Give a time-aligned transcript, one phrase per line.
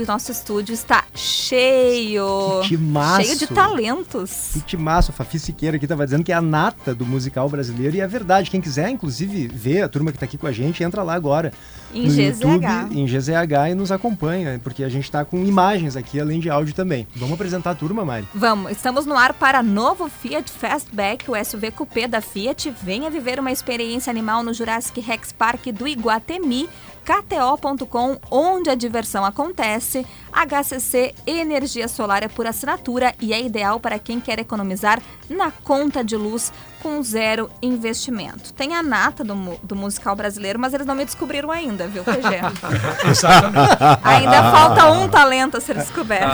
[0.00, 2.60] O nosso estúdio está cheio.
[2.62, 3.24] Que timaço.
[3.24, 4.50] Cheio de talentos.
[4.52, 5.12] Que timaço.
[5.12, 7.96] Fafi Siqueira aqui estava dizendo que é a nata do musical brasileiro.
[7.96, 8.48] E é verdade.
[8.48, 11.52] Quem quiser, inclusive, ver a turma que está aqui com a gente, entra lá agora.
[11.92, 12.44] Em no GZH.
[12.44, 12.66] YouTube,
[12.96, 16.74] em GZH e nos acompanha, porque a gente está com imagens aqui, além de áudio
[16.74, 17.04] também.
[17.16, 18.28] Vamos apresentar a turma, Mari?
[18.32, 22.72] Vamos, estamos no ar para novo Fiat Fastback, o SUV Coupé da Fiat.
[22.84, 26.68] Venha viver uma experiência animal no Jurassic Rex Park do Iguatemi.
[27.08, 30.06] KTO.com, onde a diversão acontece.
[30.30, 36.04] HCC Energia Solar é por assinatura e é ideal para quem quer economizar na conta
[36.04, 38.52] de luz com zero investimento.
[38.52, 42.18] Tem a nata do, do musical brasileiro, mas eles não me descobriram ainda, viu, PG?
[44.02, 46.30] ainda falta um talento a ser descoberto.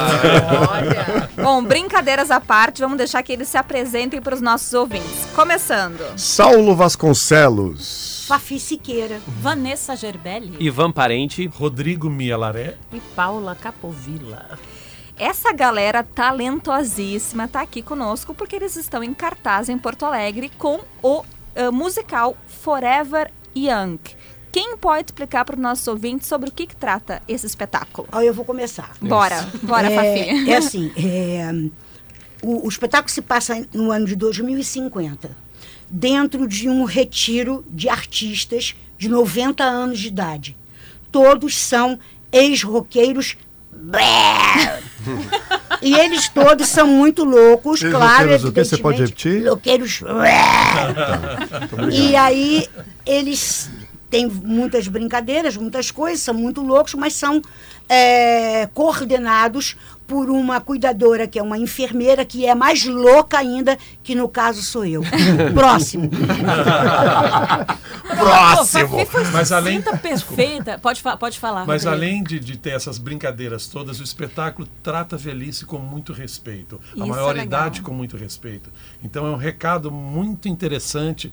[1.41, 5.27] Bom, brincadeiras à parte, vamos deixar que eles se apresentem para os nossos ouvintes.
[5.35, 6.03] Começando.
[6.17, 8.25] Saulo Vasconcelos.
[8.27, 9.21] Fafi Siqueira.
[9.27, 11.47] Vanessa Gerbelli Ivan Parente.
[11.47, 12.77] Rodrigo Mialaré.
[12.93, 14.59] e Paula Capovilla.
[15.17, 20.81] Essa galera talentosíssima tá aqui conosco porque eles estão em cartaz em Porto Alegre com
[21.03, 23.99] o eh, musical Forever Young.
[24.51, 28.09] Quem pode explicar para os nossos ouvintes sobre o que, que trata esse espetáculo?
[28.13, 28.93] Ó, eu vou começar.
[29.01, 30.51] Bora, bora, é, Fafi.
[30.51, 31.71] É assim, é,
[32.43, 35.37] o, o espetáculo se passa no ano de 2050,
[35.89, 40.57] dentro de um retiro de artistas de 90 anos de idade.
[41.11, 41.99] Todos são
[42.33, 43.37] ex-roqueiros.
[45.83, 48.31] E eles todos são muito loucos, claro.
[48.31, 48.65] Ex-roqueiros o quê?
[48.65, 49.49] Você pode repetir?
[49.49, 50.01] Roqueiros.
[50.01, 51.93] brrr.
[51.93, 52.67] E aí
[53.05, 53.71] eles
[54.09, 57.43] têm muitas brincadeiras, muitas coisas, são muito loucos, mas são
[57.89, 59.77] é, coordenados
[60.07, 64.63] por uma cuidadora que é uma enfermeira que é mais louca ainda, que no caso
[64.63, 65.03] sou eu.
[65.55, 66.11] Próximo.
[68.07, 68.89] Próximo!
[69.33, 70.79] Mas além, perfeita.
[70.79, 71.67] Pode, fa pode falar.
[71.67, 72.05] mas Rodrigo.
[72.05, 76.81] além de, de ter essas brincadeiras todas, o espetáculo trata a velhice com muito respeito.
[76.95, 77.91] Isso a é maioridade legal.
[77.91, 78.71] com muito respeito.
[79.03, 81.33] Então é um recado muito interessante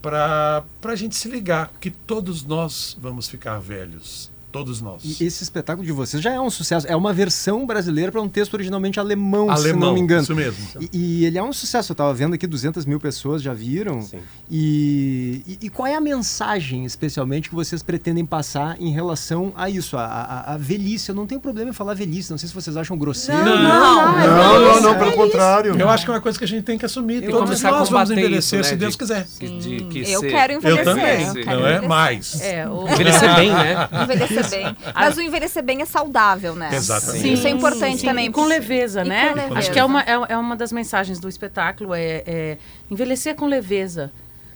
[0.00, 4.30] para a gente se ligar que todos nós vamos ficar velhos.
[4.56, 5.02] Todos nós.
[5.20, 6.86] E esse espetáculo de vocês já é um sucesso.
[6.86, 10.22] É uma versão brasileira para um texto originalmente alemão, se Alemão, não me engano.
[10.22, 10.56] isso mesmo.
[10.80, 10.88] E,
[11.20, 11.92] e ele é um sucesso.
[11.92, 14.00] Eu estava vendo aqui, 200 mil pessoas já viram.
[14.02, 14.18] Sim.
[14.50, 19.68] E, e, e qual é a mensagem, especialmente, que vocês pretendem passar em relação a
[19.68, 21.08] isso, a, a, a velhice?
[21.10, 23.44] Eu não tenho problema em falar velhice, não sei se vocês acham grosseiro.
[23.44, 25.78] Não, Não, não, não, pelo contrário.
[25.78, 27.28] Eu acho que é uma coisa que a gente tem que assumir.
[27.28, 29.26] Todos nós vamos envelhecer, isso, né, se Deus de- quiser.
[29.38, 30.84] que- de- que Eu ser- quero Eu envelhecer.
[30.84, 31.80] também, eu quero não é?
[31.86, 32.40] Mais.
[32.40, 32.88] É, o...
[32.88, 33.88] Envelhecer bem, né?
[34.04, 34.76] Envelhecer bem.
[34.94, 36.70] Mas o envelhecer bem é saudável, né?
[36.74, 37.32] Exatamente.
[37.32, 38.26] Isso é importante Sim, também.
[38.26, 39.28] e com leveza, E né?
[39.28, 39.58] com leveza.
[39.58, 42.58] Acho que é uma, é, é uma das mensagens do espetáculo, é, é
[42.90, 44.12] envelhecer com leveza.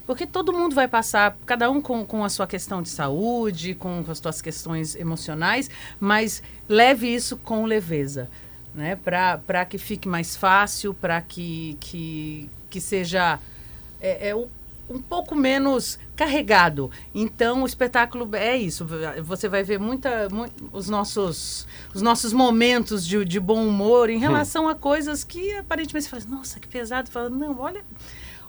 [0.07, 4.05] Porque todo mundo vai passar, cada um com, com a sua questão de saúde, com
[4.09, 5.71] as suas questões emocionais,
[6.01, 8.29] mas leve isso com leveza,
[8.75, 8.97] né?
[8.97, 13.39] Para que fique mais fácil, para que, que, que seja
[14.01, 14.49] é, é, um
[14.91, 16.91] um pouco menos carregado.
[17.15, 18.85] Então, o espetáculo é isso.
[19.23, 24.19] Você vai ver muita, mu- os, nossos, os nossos momentos de, de bom humor em
[24.19, 27.11] relação a coisas que aparentemente você fala, nossa, que pesado.
[27.11, 27.83] Fala, não, olha.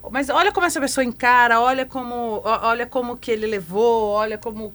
[0.10, 4.74] Mas olha como essa pessoa encara, olha como, olha como que ele levou, olha como.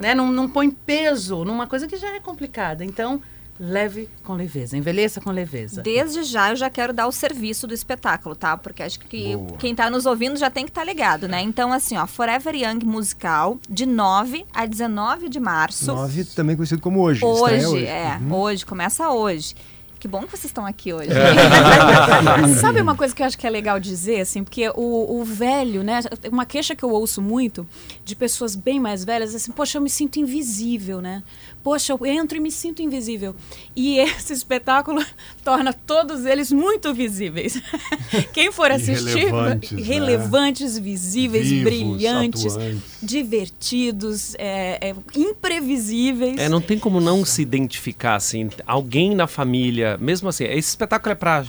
[0.00, 2.82] Né, não, não põe peso numa coisa que já é complicada.
[2.84, 3.20] Então,
[3.60, 5.82] leve com leveza, envelheça com leveza.
[5.82, 8.56] Desde já eu já quero dar o serviço do espetáculo, tá?
[8.56, 11.40] Porque acho que quem tá nos ouvindo já tem que estar ligado, né?
[11.42, 15.86] Então, assim, ó, Forever Young musical, de 9 a 19 de março.
[15.86, 17.24] 9, também conhecido como hoje.
[17.24, 18.34] Hoje, estreia é, Uhum.
[18.34, 19.54] hoje, começa hoje.
[19.98, 21.10] Que bom que vocês estão aqui hoje.
[22.60, 25.82] Sabe uma coisa que eu acho que é legal dizer, assim, porque o, o velho,
[25.82, 26.00] né?
[26.30, 27.66] Uma queixa que eu ouço muito
[28.04, 31.22] de pessoas bem mais velhas, assim, poxa, eu me sinto invisível, né?
[31.64, 33.34] Poxa, eu entro e me sinto invisível.
[33.74, 35.04] E esse espetáculo
[35.44, 37.60] torna todos eles muito visíveis.
[38.32, 39.82] Quem for assistir, relevantes, né?
[39.82, 42.82] relevantes, visíveis, Vivos, brilhantes, atuantes.
[43.02, 46.38] divertidos, é, é, imprevisíveis.
[46.38, 51.12] É, não tem como não se identificar, assim, alguém na família, mesmo assim, esse espetáculo
[51.12, 51.44] é pra,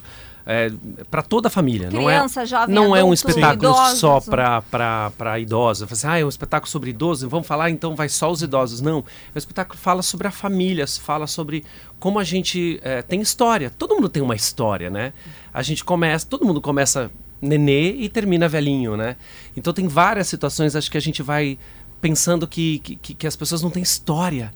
[0.45, 0.71] é,
[1.11, 2.15] pra toda a família, não é?
[2.15, 3.99] Criança, jovem, Não é um adulto, espetáculo idosos.
[3.99, 5.91] só pra idosos.
[5.91, 8.81] Assim, ah, é um espetáculo sobre idosos, vamos falar então vai só os idosos.
[8.81, 11.63] Não, é um espetáculo que fala sobre a família, fala sobre
[11.99, 13.69] como a gente é, tem história.
[13.69, 15.13] Todo mundo tem uma história, né?
[15.53, 17.11] A gente começa, todo mundo começa
[17.41, 19.15] nenê e termina velhinho, né?
[19.55, 21.57] Então tem várias situações, acho que a gente vai
[22.01, 24.51] pensando que, que, que as pessoas não têm história.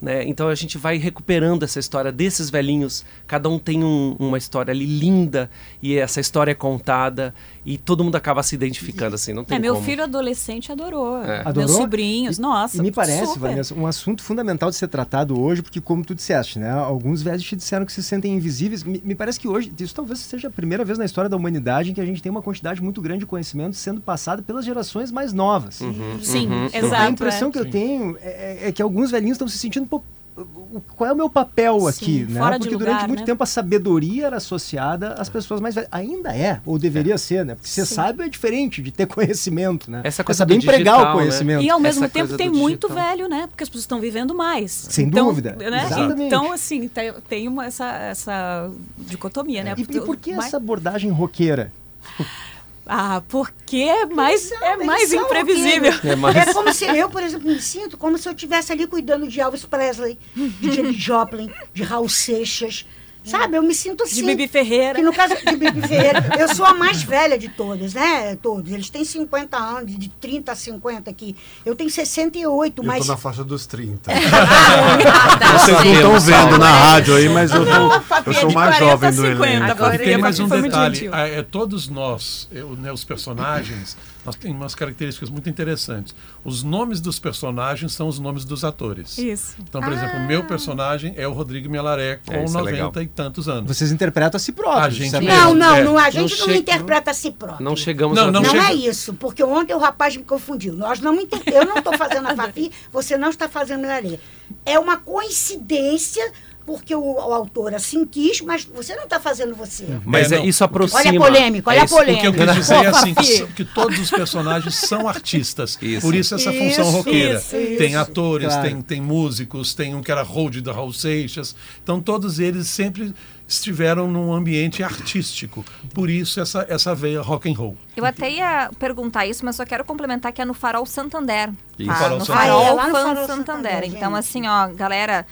[0.00, 0.24] Né?
[0.28, 3.02] Então a gente vai recuperando essa história desses velhinhos.
[3.26, 5.50] Cada um tem um- uma história ali linda
[5.82, 7.34] e essa história é contada
[7.64, 9.32] e todo mundo acaba se identificando assim.
[9.32, 9.86] Não tem É, meu como.
[9.86, 11.22] filho adolescente adorou.
[11.22, 11.36] É.
[11.36, 11.68] Meus Adorou?
[11.68, 12.76] sobrinhos, nossa.
[12.76, 13.40] E me parece, super.
[13.40, 16.70] Vanessa, um assunto fundamental de ser tratado hoje, porque como tu disseste, né?
[16.70, 18.84] Alguns velhos te disseram que se sentem invisíveis.
[18.84, 21.90] Me, me parece que hoje, isso talvez seja a primeira vez na história da humanidade
[21.90, 25.10] em que a gente tem uma quantidade muito grande de conhecimento sendo passado pelas gerações
[25.10, 25.76] mais novas.
[26.22, 26.66] Sim, Uhum.
[26.72, 26.94] exato.
[26.94, 27.52] a impressão é.
[27.52, 30.02] que eu tenho é, é que alguns velhinhos estão se sentindo, pô,
[30.36, 32.40] o- qual é o meu papel Sim, aqui, né?
[32.58, 33.24] Porque lugar, durante muito né?
[33.26, 35.88] tempo a sabedoria era associada às pessoas mais velhas.
[35.90, 37.54] Ainda é, ou deveria ser, né?
[37.54, 40.02] Porque ser sábio é diferente de ter conhecimento, né?
[40.04, 41.12] Essa é coisa saber do empregar digital, o né?
[41.22, 41.62] conhecimento.
[41.64, 43.08] E ao mesmo Essa tempo tem muito digital.
[43.10, 43.46] velho, né?
[43.46, 44.72] Porque as pessoas estão vivendo mais.
[44.72, 45.56] Sem Então, dúvida.
[45.58, 45.84] Né?
[45.86, 46.22] Exatamente.
[46.24, 49.74] Então, assim, tem, uma, essa, essa dicotomia, né?
[49.78, 51.72] E, e por que Mais- essa abordagem roqueira?
[52.86, 55.92] Ah, porque é mais, é mais imprevisível.
[55.92, 56.04] roqueiros.
[56.04, 58.86] É mais- É como se eu, por exemplo, me sinto como se eu estivesse ali
[58.86, 62.86] cuidando de Elvis Presley, de James Joplin, de Raul Seixas.
[63.26, 63.56] Sabe?
[63.56, 64.16] Eu me sinto assim.
[64.16, 64.94] De Bibi Ferreira.
[64.94, 68.36] Que no caso de Bibi Ferreira, eu sou a mais velha de todas, né?
[68.36, 68.72] Todos.
[68.72, 71.34] Eles têm 50 anos, de 30 a 50 aqui.
[71.64, 73.04] Eu tenho 68, Eu mas.
[73.04, 74.12] tô na faixa dos 30.
[74.12, 75.58] Ah, tá.
[75.58, 78.76] Vocês não estão vendo na rádio aí, mas eu, tô, Fabi eu é sou mais
[78.78, 79.46] 40 jovem do 50.
[79.46, 79.70] elenco.
[79.70, 81.10] Agora tem mais um detalhe.
[81.12, 83.96] É, todos nós, eu, né, os personagens,
[84.26, 86.14] nós temos umas características muito interessantes.
[86.44, 89.16] Os nomes dos personagens são os nomes dos atores.
[89.16, 89.54] Isso.
[89.60, 92.70] Então, por exemplo, o meu personagem é o Rodrigo Melaré, com É, isso é 90
[92.76, 93.02] legal.
[93.02, 93.74] e tantos anos.
[93.76, 94.84] Vocês interpretam a si próprios.
[94.84, 95.12] A gente?
[95.20, 97.64] Não, não, É, não, a não gente não, chega- interpreta a si próprio.
[97.64, 100.72] Não chegamos Não, a não Não, chega- é isso, porque ontem o rapaz me confundiu.
[100.74, 101.40] Nós não inter...
[101.46, 104.18] Eu não estou fazendo a Fafi, você não está fazendo Lelê.
[104.64, 106.32] É uma coincidência,
[106.66, 109.86] porque o, o autor assim quis, mas você não está fazendo você.
[110.04, 110.44] Mas É, é, não.
[110.44, 111.00] isso aproxima.
[111.00, 112.28] Olha a polêmica, olha É a polêmica.
[112.28, 115.78] O que eu quis dizer é assim, que, que todos os personagens são artistas.
[115.80, 116.00] Isso.
[116.00, 117.38] Por isso essa função Isso, roqueira.
[117.38, 118.62] isso, tem atores, Claro.
[118.68, 121.54] tem, tem músicos, tem um que era hold da Raul Seixas.
[121.82, 123.14] Então todos eles sempre
[123.48, 125.64] estiveram num ambiente artístico.
[125.94, 127.76] Por isso essa, essa veia rock and roll.
[127.96, 131.50] Eu até ia perguntar isso, mas só quero complementar que é no Farol Santander.
[131.86, 131.94] Tá?
[131.94, 132.50] Farol No Santander.
[132.52, 133.26] Farol, Ah, é, Farol Santander.
[133.26, 135.24] Santander, Então, assim, ó, galera,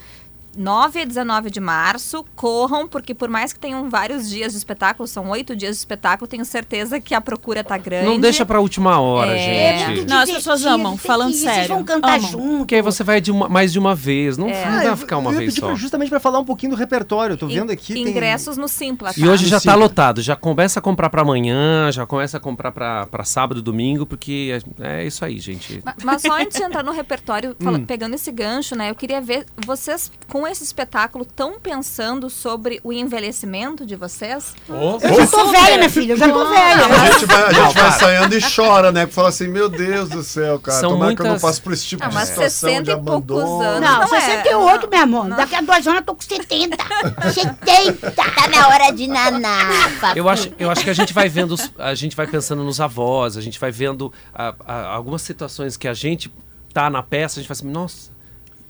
[0.55, 5.07] 9 a 19 de março, corram, porque por mais que tenham vários dias de espetáculo,
[5.07, 8.05] são oito dias de espetáculo, tenho certeza que a procura tá grande.
[8.07, 9.77] Não deixa pra última hora, É.
[9.77, 9.95] gente.
[9.95, 12.29] muito Não, as pessoas amam, tem falando que ir, Vocês sério, vão cantar amam.
[12.31, 12.57] junto.
[12.59, 14.37] Porque aí você vai de uma- mais de uma vez.
[14.37, 15.67] Não, não Ah, dá pra ficar uma eu vez só.
[15.67, 17.37] pra- justamente para falar um pouquinho do repertório.
[17.37, 17.93] Tô vendo aqui.
[17.93, 19.19] tem- Ingressos no Simpla, tá?
[19.19, 20.21] E hoje já tá lotado.
[20.21, 24.57] Já começa a comprar pra amanhã, já começa a comprar pra pra sábado, domingo, porque
[24.79, 25.81] é, é isso aí, gente.
[25.83, 27.85] Ma- Mas só antes de entrar no repertório, fala- Hum.
[27.85, 28.89] pegando esse gancho, né?
[28.89, 34.53] Eu queria ver vocês com esse espetáculo tão pensando sobre o envelhecimento de vocês.
[34.69, 36.85] Oh, Eu já tô velha, minha filha, eu já tô velha.
[36.85, 39.07] A gente vai, a gente Não, vai e chora, né?
[39.07, 40.79] Fala assim, meu Deus do céu, cara.
[40.79, 42.83] São Tomara que eu não muitas- passe por esse tipo Ah, de mas situação 60
[42.83, 43.61] de e poucos abandono.
[43.61, 43.89] anos.
[43.89, 44.21] Não, Não é.
[44.21, 45.29] 68, meu amor.
[45.35, 46.77] Daqui a duas anos eu tô com 70.
[47.33, 48.11] 70.
[48.15, 50.17] Tá na hora de nanar, papi.
[50.19, 52.79] Eu acho, eu acho que a gente vai vendo, os- a gente vai pensando nos
[52.79, 56.31] avós, a gente vai vendo ah, ah, algumas situações que a gente
[56.73, 58.11] tá na peça, a gente fala assim, nossa,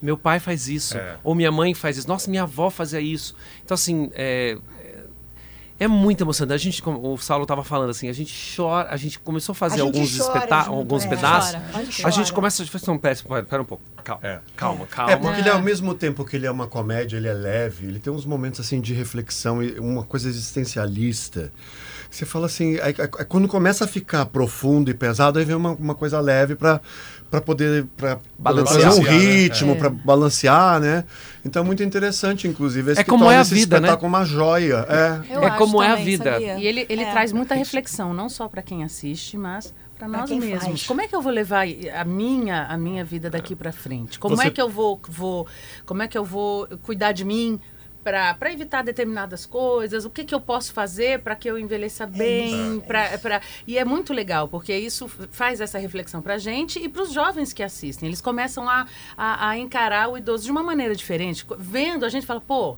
[0.01, 1.18] meu pai faz isso, É.
[1.24, 3.36] ou minha mãe faz isso, nossa, minha avó fazia isso.
[3.63, 4.57] Então, assim, é,
[5.80, 6.53] é muito emocionante.
[6.56, 9.56] A gente, como o Saulo estava falando assim, a gente chora, a gente começou a
[9.56, 11.07] fazer A alguns, chora espetá- junto, alguns é.
[11.09, 11.51] pedaços.
[11.51, 14.21] Chora, a gente A gente começa a falar, não, pera, pera, pera um pouco, calma,
[14.25, 14.39] É.
[14.56, 15.12] calma, calma.
[15.12, 18.00] É, porque ele, ao mesmo tempo que ele é uma comédia, ele é leve, ele
[18.00, 21.51] tem uns momentos assim de reflexão, e uma coisa existencialista.
[22.09, 25.71] Você fala assim, aí, aí, quando começa a ficar profundo e pesado, aí vem uma,
[25.71, 26.80] uma coisa leve para
[27.31, 28.94] para poder para Balancear.
[28.94, 29.10] um né?
[29.10, 29.75] ritmo, É.
[29.75, 31.04] para balancear, né?
[31.44, 32.92] Então é muito interessante, inclusive.
[32.92, 33.88] Esse É que como torna é a esse vida, né?
[33.88, 34.86] espetáculo uma joia.
[34.89, 35.46] É.
[35.46, 36.34] É como é a vida.
[36.34, 36.58] sabia?
[36.58, 37.12] E ele, ele É.
[37.12, 40.63] traz muita reflexão, não só para quem assiste, mas para nós mesmos.
[40.63, 40.84] faz.
[40.88, 41.65] Como é que eu vou levar
[41.96, 44.17] a minha, a minha vida daqui para frente?
[44.20, 45.46] Como Você- é que eu vou, vou,
[45.86, 47.60] como é que eu vou cuidar de mim
[48.05, 50.05] para evitar determinadas coisas?
[50.05, 52.79] O que, que eu posso fazer para que eu envelheça bem?
[52.85, 53.41] pra, pra...
[53.65, 57.12] E é muito legal, porque isso faz essa reflexão para a gente e para os
[57.12, 58.07] jovens que assistem.
[58.07, 58.85] Eles começam a,
[59.17, 61.45] a, a encarar o idoso de uma maneira diferente.
[61.57, 62.77] Vendo, a gente fala, pô,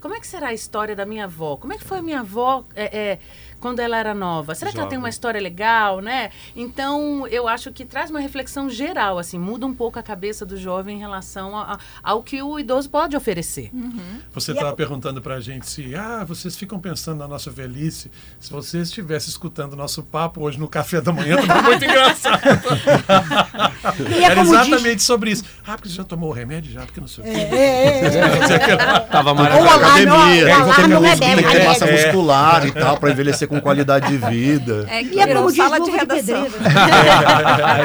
[0.00, 1.56] como é que será a história da minha avó?
[1.56, 3.18] Como é que foi a minha avó é, é,
[3.60, 4.54] quando ela era nova?
[4.54, 6.30] Será que ela tem uma história legal, né?
[6.56, 10.56] Então, eu acho que traz uma reflexão geral, assim, muda um pouco a cabeça do
[10.56, 13.70] jovem em relação a- a- ao que o idoso pode oferecer.
[14.32, 18.10] Você estava perguntando para a gente se, ah, vocês ficam pensando na nossa velhice.
[18.40, 22.40] Se você estivesse escutando nosso papo hoje no café da manhã, estava muito engraçado.
[24.08, 25.44] E é Era como diz- exatamente sobre isso.
[25.66, 27.30] Ah, porque você já tomou o remédio já, porque não sei o quê.
[27.32, 29.00] É, é, é.
[29.10, 29.66] Tava Ou maravilhoso.
[29.68, 30.08] lá, Academia,
[30.58, 31.92] não, não é músculo, tem que ter bem, massa é.
[31.92, 34.86] muscular e tal, para envelhecer com qualidade de vida.
[34.88, 36.44] É que E é como sala de luva de redação.
[36.44, 36.54] pedreiro.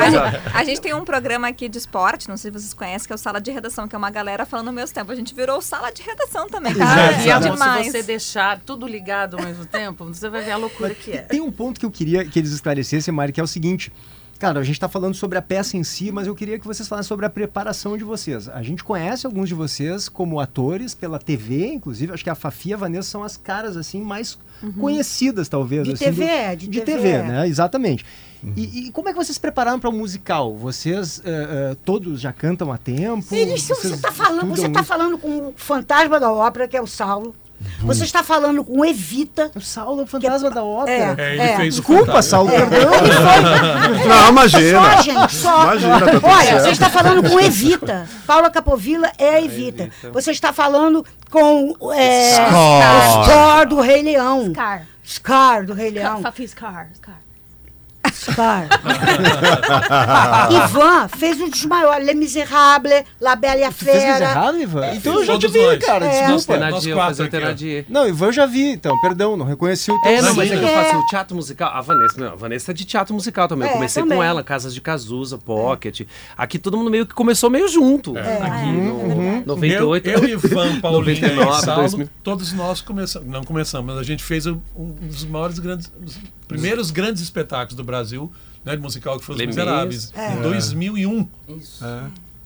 [0.06, 3.08] a, gente, a gente tem um programa aqui de esporte, não sei se vocês conhecem,
[3.08, 5.12] que é o Sala de Redação, que é uma galera falando ao mesmo tempo.
[5.12, 7.12] A gente virou sala de redação também, cara.
[7.12, 7.86] É demais.
[7.88, 11.22] se você deixar tudo ligado ao mesmo tempo, você vai ver a loucura que é.
[11.24, 13.92] Tem um ponto que eu queria que eles esclarecessem, Mari, que é o seguinte.
[14.38, 16.88] Cara, a gente está falando sobre a peça em si, mas eu queria que vocês
[16.88, 18.50] falassem sobre a preparação de vocês.
[18.50, 22.12] A gente conhece alguns de vocês como atores pela TV, inclusive.
[22.14, 24.38] Acho que a Fafi e a Vanessa são as caras assim mais
[24.80, 25.86] conhecidas, talvez.
[25.86, 27.24] De assim, TV, do- é, de de TV, TV, é.
[27.24, 27.48] né?
[27.48, 28.06] Exatamente.
[28.56, 30.56] E, e como é que vocês se prepararam para o musical?
[30.56, 33.26] Vocês eh, eh, todos já cantam há tempo?
[33.34, 36.86] Eles, você está falando, você tá falando com o fantasma da ópera, que é o
[36.86, 37.34] Saulo.
[37.86, 39.52] Você está falando com Evita.
[39.56, 41.16] O Saulo é o fantasma da ópera.
[41.18, 41.56] É, ele É.
[41.58, 42.22] fez o Desculpa.
[42.22, 42.94] Saulo, É, perdão.
[42.94, 44.82] ele foi- Não, imagina.
[44.96, 45.64] Só, gente, só.
[45.64, 46.62] Imagina, tá Olha, certo.
[46.64, 48.08] você está falando com Evita.
[48.26, 49.90] Paula Capovilla é a Evita.
[50.12, 53.20] Você está falando com é, Scar.
[53.20, 54.50] o Scar do Rei Leão.
[54.52, 54.88] Scar.
[55.04, 56.20] Scar do Rei Leão.
[56.48, 56.88] Scar.
[56.96, 57.25] Scar.
[58.14, 58.68] Scar.
[60.52, 62.06] Ivan fez um dos maiores.
[62.06, 64.26] Les Miserables, La Belle e a Tu fez Fera.
[64.26, 64.92] errado, Ivan?
[64.94, 65.80] então eu já te vi, nós.
[65.80, 66.06] cara.
[66.06, 66.28] É.
[66.34, 66.70] Desculpa.
[66.70, 67.86] Nós quatro aqui.
[67.90, 69.00] Não, Ivan eu já vi, então.
[69.02, 70.84] Perdão, não reconheci o teu É, não, mas é que eu é.
[70.84, 71.72] faço o teatro musical.
[71.74, 73.68] A Vanessa, não, a Vanessa é de teatro musical também.
[73.68, 74.18] É, eu comecei também.
[74.18, 76.02] com ela, Casas de Cazuza, Pocket.
[76.38, 78.18] Aqui todo mundo meio que começou meio junto.
[78.18, 78.38] É.
[78.42, 79.40] Aqui Uhum.
[79.42, 80.08] no 98.
[80.10, 82.10] Eu, eu Ivan, Paulinho 99, e Saulo, 2000.
[82.24, 86.06] todos nós começamos, não começamos, mas a gente fez o- um dos maiores grandes, um
[86.48, 87.95] primeiros grandes espetáculos do Brasil,
[88.64, 90.34] né, de musical, que foi Os Miseráveis, É.
[90.34, 91.28] em 2001.
[91.48, 91.84] Isso.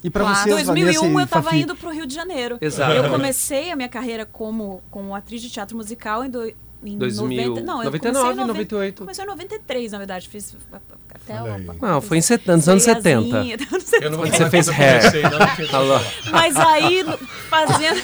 [0.03, 0.37] E pra Claro.
[0.39, 1.57] vocês, 2001 Vanessa e eu tava Fafi?
[1.61, 2.57] indo pro Rio de Janeiro.
[2.61, 2.93] Exato.
[2.93, 6.45] Eu comecei a minha carreira como, como atriz de teatro musical em, do,
[6.83, 8.99] em 2000, 90, não, eu 99, comecei em 90 98.
[8.99, 10.55] Comecei em 93, na verdade, fiz
[11.31, 11.67] até Olha aí.
[11.67, 13.21] o Não, foi em set- nos anos 70.
[13.29, 14.05] Zoiazinha, anos 70.
[14.05, 14.99] Eu não vou Você fez hair.
[14.99, 16.01] comecei, não.
[16.31, 17.05] Mas aí
[17.49, 18.01] fazendo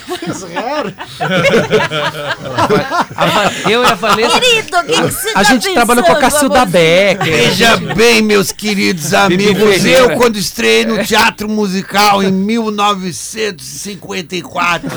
[3.15, 4.39] A Va- eu e a Vanessa.
[4.39, 6.83] Querido, o que, que você A tá gente trabalhou com a Cacilda amorzinho?
[6.83, 7.25] Becker.
[7.33, 14.89] Veja bem, meus queridos amigos, eu quando estrei no teatro musical em 1954,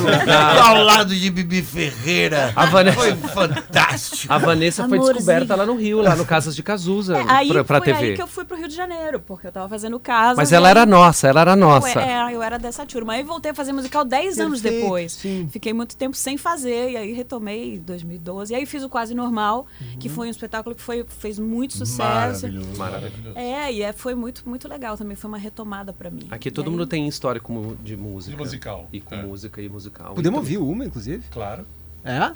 [0.65, 4.33] ao lado de Bibi Ferreira, A Vanessa- foi fantástico.
[4.33, 5.15] A Vanessa foi Amorzinho.
[5.17, 8.17] descoberta lá no Rio, lá no Casas de Cazuza, aí pra, pra foi TV.
[8.19, 10.37] Aí que eu fui pro Rio de Janeiro, porque eu tava fazendo casa.
[10.37, 12.01] Mas ela era nossa, ela era nossa.
[12.01, 13.13] É, eu era dessa turma.
[13.15, 15.13] Aí voltei a fazer musical 10 anos depois.
[15.13, 15.49] sim.
[15.51, 18.53] Fiquei muito tempo sem fazer, e aí retomei em 2012.
[18.53, 19.99] E aí fiz o Quase Normal, Uhum.
[19.99, 21.99] que foi um espetáculo que foi, fez muito sucesso.
[22.47, 22.77] Maravilhoso.
[22.79, 23.39] Maravilhoso.
[23.39, 25.17] É, e é, foi muito, muito legal também.
[25.17, 26.27] Foi uma retomada pra mim.
[26.31, 28.33] Aqui E todo aí- mundo tem história com, de música.
[28.37, 29.23] De musical, E com é.
[29.23, 30.15] música e musical.
[30.15, 31.23] Podemos ouvir uma, inclusive?
[31.31, 31.67] Claro.
[32.05, 32.33] É?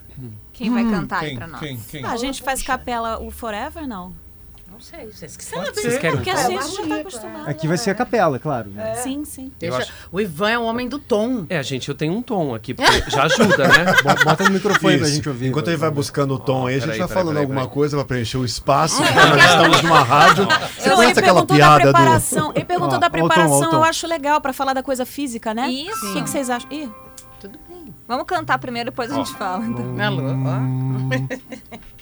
[0.53, 1.61] Quem vai cantar aí Quem, pra nós?
[1.61, 2.05] quem, quem?
[2.05, 4.13] Ah, a gente faz capela o Forever, não?
[4.83, 5.73] Não sei, vocês que sabem.
[5.75, 6.01] ser.
[6.01, 7.49] querem Porque um a gente já tá acostumado.
[7.49, 8.69] Aqui vai ser a capela, claro.
[8.71, 8.97] né?
[8.97, 9.53] Sim, sim.
[9.57, 11.47] Deixa- acho- O Ivan é o homem do tom.
[11.49, 13.85] É, gente, eu tenho um tom aqui, porque já ajuda, né?
[14.03, 15.15] Bo- Bota no microfone pra Isso.
[15.17, 15.47] gente ouvir.
[15.49, 17.75] Enquanto ele vai buscando o tom aí, a gente peraí, falando peraí, alguma peraí.
[17.75, 18.97] coisa pra preencher o espaço.
[19.03, 20.47] porque Nós estamos numa rádio.
[20.47, 21.93] Você Não, conhece ele aquela perguntou piada da do.
[21.95, 22.53] preparação.
[22.55, 23.77] Ele perguntou da preparação, tom.
[23.77, 25.71] eu acho legal pra falar da coisa física, né?
[25.71, 26.11] Isso.
[26.11, 26.69] O que, que vocês acham?
[26.73, 26.91] Ih,
[27.41, 27.95] Tudo bem.
[28.09, 29.65] Vamos cantar primeiro, depois a gente fala.
[29.65, 29.95] então.
[30.05, 31.93] Alô, ó.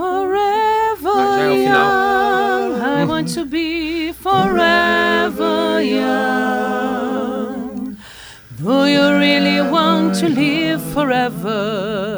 [0.00, 2.70] Forever Já é o final.
[2.72, 7.68] young, I want to be forever young.
[8.58, 10.80] Do you really want to live?
[10.94, 12.09] Forever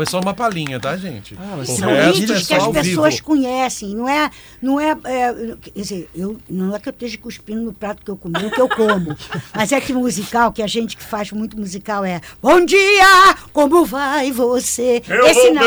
[0.00, 1.36] Foi só uma palhinha, tá, gente?
[1.58, 3.26] mas o são resto hits é que as pessoas vivo.
[3.26, 4.30] conhecem, não é,
[4.62, 8.10] não é, é, quer dizer, eu não é que eu esteja cuspindo no prato que
[8.10, 9.14] eu comi, o que eu como,
[9.54, 13.84] mas é que musical, que a gente que faz muito musical é Bom dia, como
[13.84, 15.02] vai você?
[15.06, 15.62] esse não.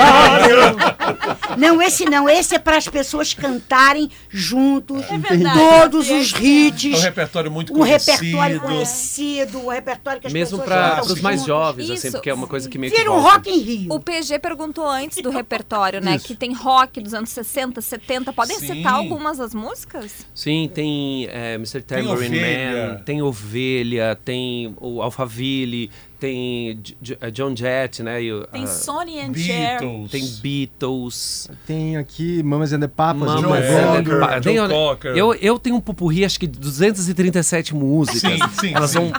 [0.00, 1.56] Ai.
[1.56, 5.58] Não, esse não, esse é para as pessoas cantarem juntos verdade.
[5.58, 7.00] todos os É um hits.
[7.02, 8.60] repertório muito Um repertório conhecido.
[8.60, 12.16] conhecido, um repertório que as Mesmo pessoas para cantam os mais jovens, assim, Isso.
[12.16, 13.36] porque é uma coisa que meio que Vira um volta.
[13.36, 13.92] rock em Rio.
[13.92, 16.18] O PG perguntou antes do repertório, né?
[16.18, 18.32] Que tem rock dos anos 60, 70.
[18.32, 18.66] Podem Sim.
[18.74, 20.26] citar algumas das músicas?
[20.34, 21.82] Sim, tem é, Mr.
[21.82, 22.88] Tem Tambourine Ovelha.
[22.88, 26.80] Man, tem Ovelha, tem o Alphaville, tem
[27.20, 28.22] eh, John Jett, né?
[28.22, 29.78] e Tem ah, Sonny and Cher.
[30.10, 31.48] Tem Beatles.
[31.66, 33.22] Tem aqui Mamas and the Papas.
[33.22, 35.16] Mamas and the Cocker, Pa- Joe tem- Cocker.
[35.16, 38.20] eu, eu tenho um pupurri, acho que de 237 músicas.
[38.20, 38.98] Sim, sim, Elas sim.
[38.98, 39.12] Vão,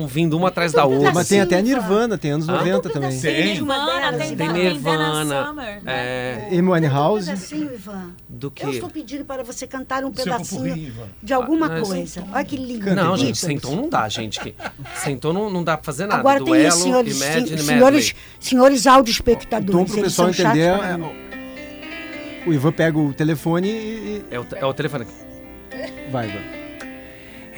[0.00, 1.12] vão vindo uma atrás da outra.
[1.12, 1.68] Mas tem Assim, até Ivan.
[1.80, 2.52] Nirvana, tem anos Ah?
[2.52, 3.20] 90 também.
[3.20, 3.54] Tem.
[3.54, 5.46] Nirvana, tem, Tem tem Nirvana.
[5.46, 5.82] Summer.
[5.82, 5.82] né?
[5.86, 6.70] É, Amy
[7.52, 8.66] Ivan, do eu que?
[8.70, 12.24] estou pedindo para você cantar um pedacinho de alguma Ah, coisa.
[12.32, 12.94] Olha que lindo.
[12.94, 14.40] Não, gente, sem tom não dá, gente.
[14.40, 14.54] que-
[14.96, 16.20] Sem tom não, não dá pra fazer nada.
[16.20, 19.74] Agora tem Duelo, isso, senhores, Imagine senhores, senhores áudio espectadores.
[19.74, 24.24] Então, pro eles pessoal entender, é, o Ivan pega o telefone e.
[24.30, 25.04] É o, é o telefone.
[25.04, 26.56] e- Vai, Ivan.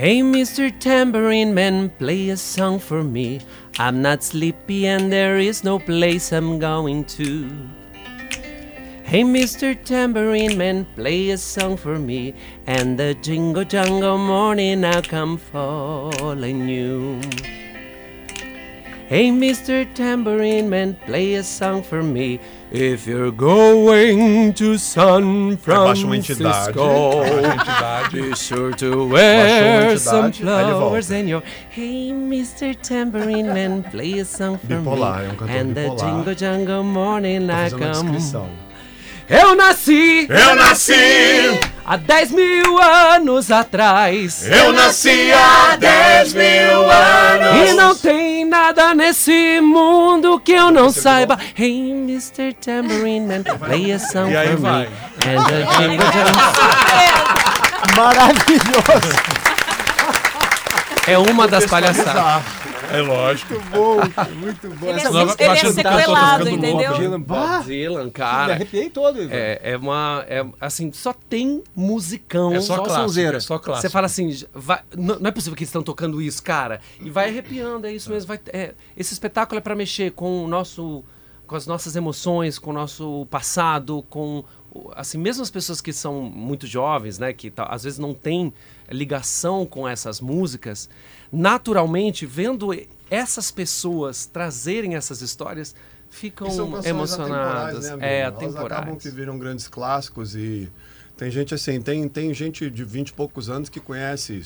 [0.01, 0.71] Hey, Mr.
[0.79, 3.41] Tambourine Man, play a song for me.
[3.81, 7.51] I'm not sleepy and there is no place I'm going to.
[9.03, 9.75] Hey, Mr.
[9.85, 12.35] Tambourine Man, play a song for me.
[12.67, 17.19] And the jingle jangle morning I'll come falling you.
[19.09, 19.87] Hey, Mr.
[19.95, 22.39] Tambourine Man, play a song for me.
[22.71, 25.57] If you're going to San.
[25.57, 27.25] Francisco.
[28.13, 31.43] Be sure to wear some flowers in your.
[31.71, 32.77] Hey, Mr.
[32.83, 35.29] Tambourine Man, play a song for Bipolar, me.
[35.29, 35.99] é um And the bipolar.
[35.99, 38.68] jingle jangle morning I come.
[39.29, 41.61] Eu nasci Eu nasci!
[41.85, 44.47] há 10 mil anos atrás.
[44.47, 47.71] Eu nasci há 10 mil anos!
[47.71, 51.39] E não tem nada nesse mundo que eu não saiba.
[51.59, 52.55] Hey, Mr.
[52.55, 54.81] Tambourine Man, play a song E aí for vai.
[54.83, 54.89] me.
[55.27, 56.43] And the jingle jangle.
[57.97, 59.39] Maravilhoso!
[61.07, 62.43] É uma das palhaçadas.
[62.93, 63.55] É lógico.
[63.55, 63.97] Muito bom,
[64.37, 64.87] muito bom.
[64.89, 66.95] Ele é, Senão ele é sequelado, entendeu?
[66.95, 68.55] Dylan, Bob Dylan, me cara.
[68.55, 69.35] arrepiei todo, Ivan.
[69.35, 70.25] É, é uma.
[70.29, 72.53] É, assim, só tem musicão.
[72.55, 73.21] É só, Só clássico.
[73.21, 73.83] É só clássico.
[73.83, 76.81] Você fala assim, vai- não, não é possível que eles estão tocando isso, cara.
[77.01, 78.29] E vai arrepiando, é isso mesmo.
[78.29, 81.05] vai- é, esse espetáculo é para mexer com o nosso,
[81.47, 84.45] com as nossas emoções, com o nosso passado, com
[84.95, 88.53] assim mesmo as pessoas que são muito jovens, né, que tá- às vezes não têm
[88.91, 90.89] ligação com essas músicas,
[91.33, 92.71] naturalmente vendo
[93.11, 95.75] essas pessoas trazerem essas histórias,
[96.11, 96.49] ficam
[96.85, 98.43] emocionadas, atemporais, né, é Bruno?
[98.45, 99.03] Elas acabam atemporais.
[99.03, 100.69] que viram grandes clássicos e
[101.17, 104.43] tem gente assim, tem, tem gente de 20 e poucos anos que conhece.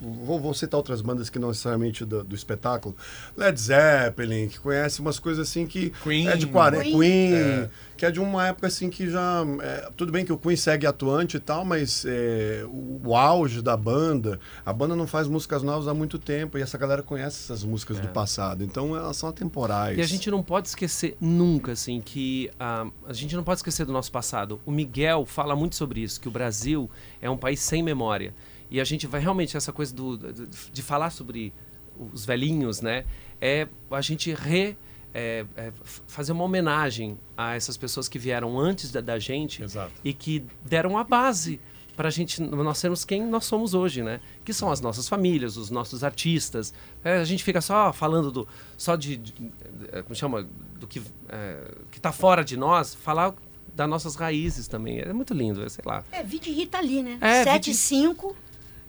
[0.00, 2.96] Vou, vou citar outras bandas que não necessariamente do, do espetáculo.
[3.36, 6.28] Led Zeppelin, que conhece umas coisas assim que Queen.
[6.28, 6.98] é de 40, Queen.
[6.98, 7.70] Queen, É.
[7.96, 10.86] que é de uma época assim que já é, tudo bem que o Queen segue
[10.86, 15.62] atuante e tal, mas é, o, o auge da banda, a banda não faz músicas
[15.62, 19.28] novas há muito tempo e essa galera conhece essas músicas do passado, então elas são
[19.28, 19.98] atemporais.
[19.98, 23.84] E a gente não pode esquecer nunca, assim, que ah, a gente não pode esquecer
[23.84, 24.60] do nosso passado.
[24.64, 26.88] O Miguel fala muito sobre isso, que o Brasil
[27.20, 28.32] é um país sem memória.
[28.70, 31.52] E a gente vai realmente, essa coisa do, do- de falar sobre
[32.12, 33.04] os velhinhos, né?
[33.40, 34.76] É a gente re.
[35.14, 35.72] é, é,
[36.06, 39.92] fazer uma homenagem a essas pessoas que vieram antes da, da gente Exato.
[40.04, 41.58] e que deram a base
[41.96, 44.20] para a gente nós sermos quem nós somos hoje, né?
[44.44, 46.72] Que são as nossas famílias, os nossos artistas.
[47.02, 49.34] É, a gente fica só falando do só de, de-
[49.90, 50.46] é, como chama
[50.78, 53.34] do que é, que está fora de nós, falar
[53.74, 55.00] das nossas raízes também.
[55.00, 56.04] É muito lindo, é, sei lá.
[56.12, 57.18] É, Vide Rita Lee, né?
[57.20, 58.36] É, 7 e Vide- 5,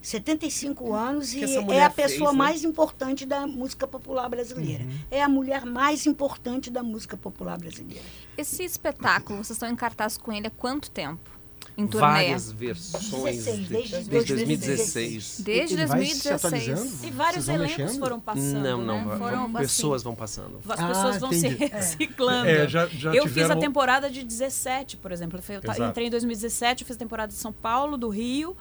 [0.10, 2.38] 75 anos Que e é a pessoa fez, né?
[2.38, 4.84] mais importante da música popular brasileira.
[5.12, 8.04] É a mulher mais importante da música popular brasileira.
[8.38, 11.30] Esse espetáculo, vocês estão em cartaz com ele há quanto tempo?
[11.78, 12.08] Em turnê?
[12.08, 14.36] Várias versões 16, de- desde desde 2016.
[14.36, 15.42] 2016.
[15.46, 16.34] Desde Ele vai se 2016.
[16.70, 17.08] atualizando?
[17.08, 18.00] E vários vão elencos mexendo?
[18.00, 19.18] foram passando, Não, não, né?
[19.18, 20.60] Foram, assim, pessoas vão passando.
[20.68, 21.66] As Ah, pessoas vão se entendi.
[21.72, 22.50] reciclando.
[22.50, 25.40] É, já- já eu fiz tiveram- a temporada de 17, por exemplo.
[25.48, 25.84] Eu Exato.
[25.84, 28.58] entrei em 2017, eu fiz a temporada de São Paulo, do Rio.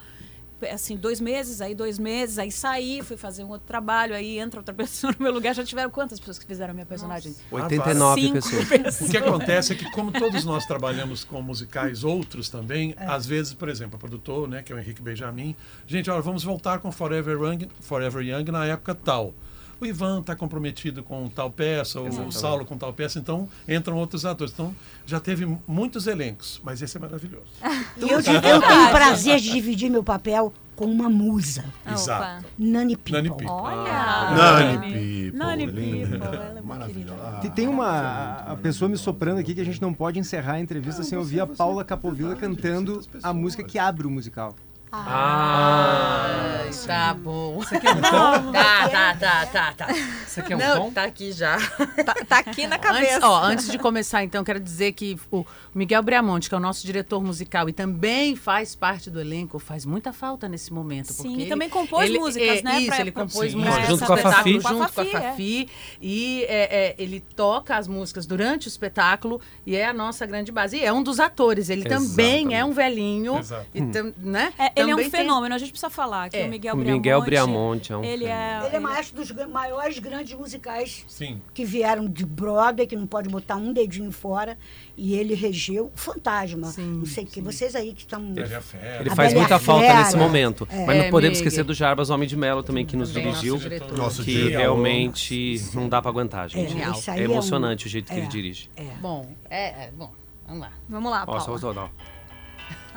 [0.73, 4.61] Assim, dois meses, aí dois meses, aí saí, fui fazer um outro trabalho, aí entra
[4.61, 5.55] outra pessoa no meu lugar.
[5.55, 7.35] Já tiveram quantas pessoas que fizeram a minha personagem?
[7.51, 9.01] 89 Cinco pessoas.
[9.01, 13.07] O que acontece é que, como todos nós trabalhamos com musicais outros também, É.
[13.07, 15.55] às vezes, por exemplo, o produtor, né, que é o Henrique Benjamin,
[15.87, 19.35] gente, olha, vamos voltar com Forever Young, Forever Young na época tal.
[19.81, 24.25] O Ivan está comprometido com tal peça, o Saulo com tal peça, então entram outros
[24.25, 24.53] atores.
[24.53, 24.75] Então,
[25.07, 27.47] já teve muitos elencos, mas esse é maravilhoso.
[27.99, 32.23] E eu, eu tenho o prazer de dividir meu papel com uma musa, Ah, Exato.
[32.23, 32.45] opa.
[32.57, 33.13] Nani People.
[33.15, 33.47] Nani People.
[33.49, 34.31] Olha!
[34.37, 35.39] Nani People.
[35.39, 35.67] Nani.
[35.67, 37.21] People, ela é Maravilhosa.
[37.21, 40.53] Ah, Tem, tem uma a pessoa me soprando aqui que a gente não pode encerrar
[40.55, 44.55] a entrevista sem ouvir a Paula Capovilla cantando a música que abre o musical.
[44.91, 47.57] Ah, Tá bom.
[47.59, 48.53] Você quer um tom?
[48.53, 49.87] Tá, tá, tá, tá, tá.
[50.27, 50.91] você quer um Não, tom?
[50.93, 51.59] tá aqui já.
[52.05, 53.29] Tá, tá aqui na Antes, cabeça.
[53.29, 56.87] ó, antes de começar, então, quero dizer que o Miguel Briamonte, que é o nosso
[56.87, 61.13] diretor musical e também faz parte do elenco, faz muita falta nesse momento.
[61.13, 63.59] Sim, porque e também compôs ele- músicas, é, né, Isso, pra- ele compôs Sim.
[63.59, 64.53] músicas Junto com a espetáculo, Fafi.
[64.53, 65.21] Junto com a Fafi, é.
[65.21, 65.69] Fafi.
[66.01, 70.51] E é, é, ele toca as músicas durante o espetáculo e é a nossa grande
[70.51, 70.77] base.
[70.79, 71.69] E é um dos atores.
[71.71, 73.37] Ele também é um velhinho.
[73.39, 73.67] Exato.
[73.75, 74.53] E tam, né?
[74.79, 76.47] É, ele é um Também tem- fenômeno, a gente precisa falar que É.
[76.47, 76.99] o Miguel O Briamonte...
[76.99, 78.63] Miguel Briamonte é um Ele é...
[78.67, 81.41] Ele é maestro dos maiores grandes musicais Sim.
[81.53, 84.57] que vieram de Broadway, que não pode botar um dedinho fora,
[84.97, 86.69] e ele regeu o Fantasma.
[86.69, 87.41] Sim, não sei o que.
[87.41, 88.33] Vocês aí que estão.
[88.37, 89.99] Ele é faz muita falta Fera.
[90.01, 90.67] nesse momento.
[90.71, 90.85] É.
[90.87, 91.49] Mas não É, podemos Miguel.
[91.49, 93.55] esquecer do Jarbas Homem de Melo também, que nos Também dirigiu.
[93.55, 93.99] nosso diretor.
[93.99, 94.59] Nosso Que diretor.
[94.59, 96.77] realmente não dá pra aguentar, gente.
[96.81, 98.71] É um- emocionante o jeito que é, ele dirige.
[98.77, 98.85] É.
[99.01, 100.11] Bom, é, é, bom,
[100.47, 100.73] vamos lá.
[100.89, 101.43] Vamos lá, Paula.
[101.83, 102.18] ó.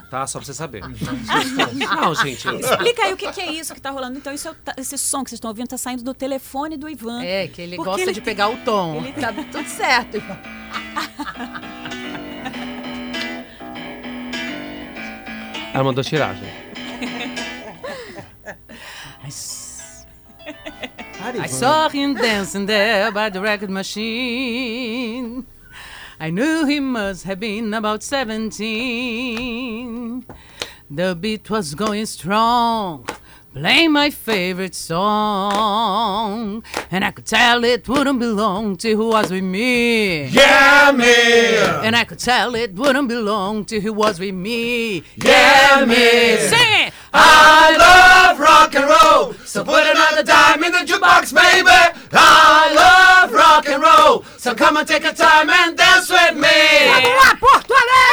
[0.10, 0.28] Tá?
[0.28, 0.84] Só pra você saber.
[1.78, 2.48] Não, gente.
[2.48, 4.18] Explica aí o que, que é isso que tá rolando.
[4.18, 7.24] Então, isso é esse som que vocês estão ouvindo tá saindo do telefone do Ivan.
[7.24, 8.98] É, que ele gosta ele de pegar o tom.
[8.98, 10.18] ele tá tudo certo.
[10.18, 10.38] Ivan.
[15.74, 16.72] Ela mandou tirar, gente.
[21.24, 25.46] I saw him dancing there by the record machine.
[26.22, 30.24] I knew he must have been about 17.
[30.92, 33.08] The beat was going strong,
[33.56, 36.64] playing my favorite song.
[36.92, 40.28] And I could tell it wouldn't belong to who was with me.
[40.28, 41.58] Yeah, me!
[41.88, 45.02] And I could tell it wouldn't belong to who was with me.
[45.16, 46.38] Yeah, me!
[46.38, 46.94] Sing it!
[47.12, 51.91] I love rock and roll, so put another dime in the jukebox, baby.
[52.14, 56.48] I love rock and roll, so come and take a time and dance with me.
[56.88, 58.12] Lá, Porto Alegre!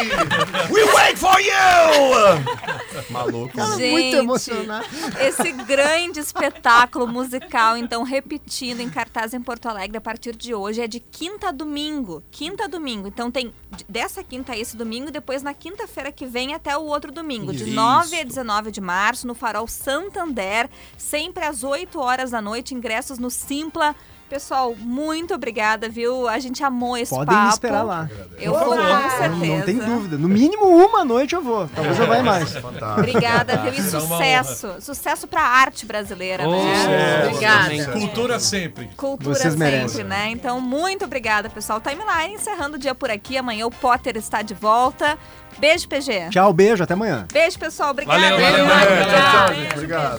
[0.70, 3.02] We wait for you!
[3.10, 3.52] Maluco.
[3.76, 4.86] Gente, muito emocionado.
[5.20, 10.80] Esse grande espetáculo musical, então, repetindo em cartaz em Porto Alegre a partir de hoje,
[10.80, 12.22] é de quinta a domingo.
[12.30, 13.08] Quinta a domingo.
[13.08, 16.76] Então tem de- dessa quinta a esse domingo, e depois na quinta-feira que vem até
[16.76, 17.52] o outro domingo.
[17.52, 17.72] De Isso.
[17.74, 23.18] 9 a 19 de março, no Farol Santander, sempre às 8 horas da noite, ingressos
[23.18, 23.94] no Simpla.
[24.30, 26.28] Pessoal, muito obrigada, viu?
[26.28, 27.42] A gente amou esse Podem papo.
[27.48, 28.08] me esperar lá.
[28.38, 29.44] Eu vou, com Não, certeza.
[29.56, 30.16] não tem dúvida.
[30.16, 31.68] No mínimo uma noite eu vou.
[31.74, 32.52] Talvez eu vá mais.
[32.52, 33.00] Fantástico.
[33.00, 33.72] Obrigada, viu?
[33.74, 34.74] E sucesso.
[34.80, 36.76] Sucesso pra arte brasileira, Oh, né?
[36.76, 37.26] sucesso.
[37.26, 37.92] Obrigada.
[37.92, 38.88] Cultura sempre.
[38.96, 40.04] Cultura Vocês sempre, merecem.
[40.04, 40.30] né?
[40.30, 41.80] Então, muito obrigada, pessoal.
[41.80, 43.36] Timeline encerrando o dia por aqui.
[43.36, 45.18] Amanhã o Potter está de volta.
[45.58, 46.28] Beijo, PG.
[46.30, 47.26] Tchau, beijo, até amanhã.
[47.32, 47.90] Beijo, pessoal.
[47.90, 48.18] Obrigada.
[48.20, 48.90] Valeu, valeu, Obrigada.
[48.90, 49.04] valeu.
[49.04, 49.72] Tchau, tchau, gente.
[49.74, 50.18] Obrigado.